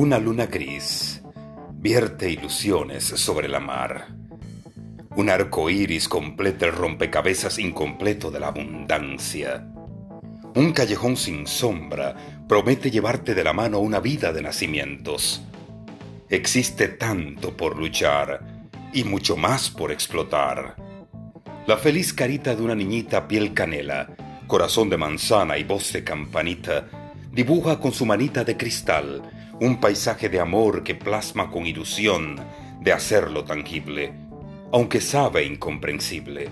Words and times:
Una 0.00 0.20
luna 0.20 0.46
gris 0.46 1.20
vierte 1.72 2.30
ilusiones 2.30 3.02
sobre 3.02 3.48
la 3.48 3.58
mar. 3.58 4.06
Un 5.16 5.28
arco 5.28 5.68
iris 5.68 6.08
completa 6.08 6.66
el 6.66 6.72
rompecabezas 6.72 7.58
incompleto 7.58 8.30
de 8.30 8.38
la 8.38 8.46
abundancia. 8.46 9.66
Un 10.54 10.72
callejón 10.72 11.16
sin 11.16 11.48
sombra 11.48 12.14
promete 12.48 12.92
llevarte 12.92 13.34
de 13.34 13.42
la 13.42 13.52
mano 13.52 13.80
una 13.80 13.98
vida 13.98 14.32
de 14.32 14.40
nacimientos. 14.40 15.42
Existe 16.28 16.86
tanto 16.86 17.56
por 17.56 17.76
luchar 17.76 18.68
y 18.92 19.02
mucho 19.02 19.36
más 19.36 19.68
por 19.68 19.90
explotar. 19.90 20.76
La 21.66 21.76
feliz 21.76 22.12
carita 22.12 22.54
de 22.54 22.62
una 22.62 22.76
niñita 22.76 23.26
piel 23.26 23.52
canela, 23.52 24.14
corazón 24.46 24.90
de 24.90 24.96
manzana 24.96 25.58
y 25.58 25.64
voz 25.64 25.92
de 25.92 26.04
campanita, 26.04 26.88
dibuja 27.38 27.78
con 27.78 27.92
su 27.92 28.04
manita 28.04 28.42
de 28.42 28.56
cristal 28.56 29.22
un 29.60 29.78
paisaje 29.78 30.28
de 30.28 30.40
amor 30.40 30.82
que 30.82 30.96
plasma 30.96 31.52
con 31.52 31.66
ilusión 31.66 32.34
de 32.80 32.92
hacerlo 32.92 33.44
tangible, 33.44 34.12
aunque 34.72 35.00
sabe 35.00 35.44
incomprensible. 35.44 36.48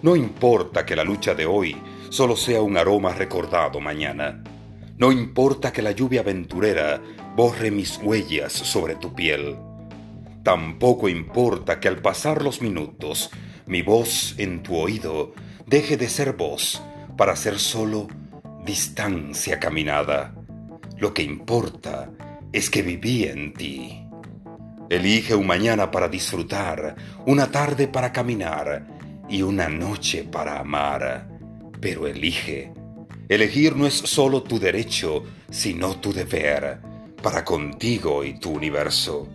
No 0.00 0.16
importa 0.16 0.86
que 0.86 0.96
la 0.96 1.04
lucha 1.04 1.34
de 1.34 1.44
hoy 1.44 1.76
solo 2.08 2.36
sea 2.36 2.62
un 2.62 2.78
aroma 2.78 3.12
recordado 3.12 3.80
mañana. 3.80 4.42
No 4.96 5.12
importa 5.12 5.74
que 5.74 5.82
la 5.82 5.92
lluvia 5.92 6.22
aventurera 6.22 6.98
borre 7.36 7.70
mis 7.70 7.98
huellas 8.02 8.54
sobre 8.54 8.94
tu 8.94 9.14
piel. 9.14 9.58
Tampoco 10.42 11.10
importa 11.10 11.80
que 11.80 11.88
al 11.88 11.98
pasar 11.98 12.42
los 12.42 12.62
minutos 12.62 13.28
mi 13.66 13.82
voz 13.82 14.36
en 14.38 14.62
tu 14.62 14.74
oído 14.74 15.34
deje 15.66 15.98
de 15.98 16.08
ser 16.08 16.32
voz 16.32 16.82
para 17.18 17.36
ser 17.36 17.58
solo 17.58 18.08
distancia 18.64 19.58
caminada. 19.58 20.34
Lo 20.98 21.12
que 21.12 21.22
importa 21.22 22.10
es 22.52 22.70
que 22.70 22.82
viví 22.82 23.24
en 23.24 23.52
ti. 23.54 24.06
Elige 24.88 25.34
un 25.34 25.46
mañana 25.46 25.90
para 25.90 26.08
disfrutar, 26.08 26.94
una 27.26 27.50
tarde 27.50 27.88
para 27.88 28.12
caminar 28.12 28.86
y 29.28 29.42
una 29.42 29.68
noche 29.68 30.24
para 30.24 30.60
amar. 30.60 31.28
Pero 31.80 32.06
elige. 32.06 32.72
Elegir 33.28 33.74
no 33.74 33.86
es 33.86 33.94
solo 33.94 34.42
tu 34.42 34.58
derecho, 34.58 35.24
sino 35.50 35.96
tu 35.96 36.12
deber, 36.12 36.80
para 37.22 37.44
contigo 37.44 38.22
y 38.22 38.38
tu 38.38 38.50
universo. 38.50 39.28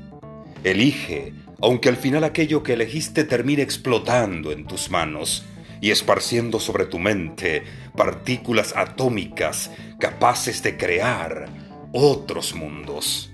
Elige, 0.64 1.34
aunque 1.62 1.90
al 1.90 1.98
final 1.98 2.24
aquello 2.24 2.62
que 2.62 2.74
elegiste 2.74 3.24
termine 3.24 3.64
explotando 3.64 4.52
en 4.52 4.66
tus 4.66 4.92
manos 4.92 5.44
y 5.82 5.92
esparciendo 5.92 6.60
sobre 6.60 6.86
tu 6.86 7.00
mente 7.00 7.64
partículas 7.96 8.74
atómicas 8.76 9.72
capaces 10.00 10.64
de 10.64 10.78
crear 10.78 11.48
otros 11.94 12.54
mundos. 12.54 13.32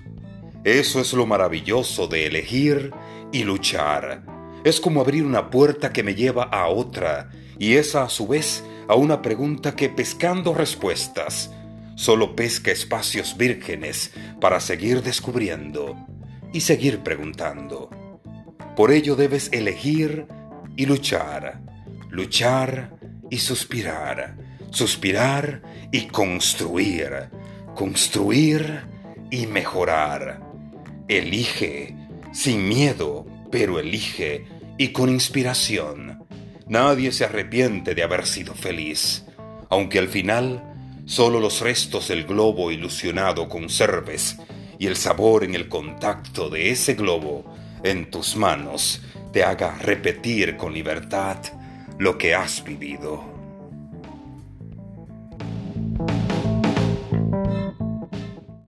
Eso 0.63 1.02
es 1.02 1.13
lo 1.13 1.25
maravilloso 1.25 2.08
de 2.08 2.27
elegir 2.27 2.91
y 3.31 3.44
luchar. 3.44 4.23
Es 4.63 4.80
como 4.80 5.02
abrir 5.02 5.25
una 5.25 5.50
puerta 5.50 5.91
que 5.91 6.03
me 6.03 6.16
lleva 6.16 6.44
a 6.44 6.67
otra 6.67 7.30
y 7.59 7.75
esa 7.75 8.03
a 8.03 8.09
su 8.09 8.27
vez 8.27 8.63
a 8.88 8.95
una 8.95 9.22
pregunta 9.22 9.75
que 9.75 9.89
pescando 9.89 10.53
respuestas 10.53 11.52
solo 11.95 12.35
pesca 12.35 12.72
espacios 12.72 13.38
vírgenes 13.38 14.11
para 14.39 14.59
seguir 14.59 15.03
descubriendo 15.03 15.95
y 16.52 16.61
seguir 16.61 17.00
preguntando. 17.00 17.89
Por 18.75 18.91
ello 18.91 19.16
debes 19.16 19.50
elegir 19.52 20.25
y 20.75 20.85
luchar, 20.85 21.61
luchar 22.14 22.95
y 23.31 23.39
suspirar, 23.39 24.38
suspirar 24.69 25.64
y 25.92 26.02
construir, 26.06 27.31
construir 27.73 28.81
y 29.31 29.47
mejorar. 29.47 30.39
Elige, 31.08 31.97
sin 32.31 32.69
miedo, 32.69 33.25
pero 33.52 33.79
elige 33.79 34.46
y 34.78 34.90
con 34.90 35.09
inspiración. 35.09 36.23
Nadie 36.68 37.12
se 37.12 37.25
arrepiente 37.25 37.96
de 37.96 38.03
haber 38.03 38.28
sido 38.28 38.53
feliz, 38.53 39.25
aunque 39.72 39.97
al 39.97 40.07
final 40.07 40.63
solo 41.06 41.40
los 41.40 41.62
restos 41.62 42.09
del 42.09 42.25
globo 42.25 42.72
ilusionado 42.72 43.50
conserves 43.50 44.38
y 44.78 44.85
el 44.85 44.97
sabor 44.97 45.44
en 45.44 45.56
el 45.56 45.68
contacto 45.68 46.52
de 46.52 46.69
ese 46.69 46.94
globo 46.94 47.56
en 47.84 48.12
tus 48.12 48.35
manos 48.35 49.02
te 49.31 49.44
haga 49.44 49.79
repetir 49.79 50.57
con 50.57 50.75
libertad 50.75 51.38
lo 51.97 52.17
que 52.17 52.33
has 52.33 52.63
vivido. 52.63 53.32